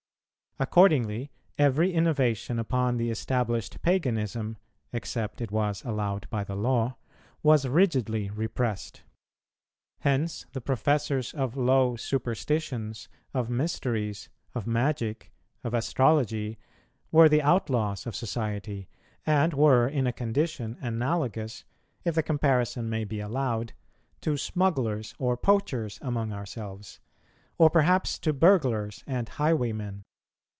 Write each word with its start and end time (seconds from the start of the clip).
Accordingly, 0.59 1.31
every 1.57 1.91
innovation 1.91 2.59
upon 2.59 2.97
the 2.97 3.09
established 3.09 3.81
paganism, 3.81 4.57
except 4.93 5.41
it 5.41 5.49
was 5.49 5.83
allowed 5.83 6.29
by 6.29 6.43
the 6.43 6.55
law, 6.55 6.97
was 7.41 7.67
rigidly 7.67 8.29
repressed. 8.29 9.01
Hence 10.01 10.45
the 10.53 10.61
professors 10.61 11.33
of 11.33 11.57
low 11.57 11.95
superstitions, 11.95 13.09
of 13.33 13.49
mysteries, 13.49 14.29
of 14.53 14.67
magic, 14.67 15.31
of 15.63 15.73
astrology, 15.73 16.59
were 17.11 17.29
the 17.29 17.41
outlaws 17.41 18.05
of 18.05 18.15
society, 18.15 18.87
and 19.25 19.55
were 19.55 19.87
in 19.87 20.05
a 20.05 20.13
condition 20.13 20.77
analogous, 20.79 21.63
if 22.03 22.13
the 22.13 22.21
comparison 22.21 22.87
may 22.87 23.03
be 23.03 23.19
allowed, 23.19 23.73
to 24.19 24.37
smugglers 24.37 25.15
or 25.17 25.35
poachers 25.37 25.97
among 26.03 26.31
ourselves, 26.31 26.99
or 27.57 27.67
perhaps 27.71 28.19
to 28.19 28.31
burglars 28.31 29.03
and 29.07 29.27
highwaymen. 29.27 30.03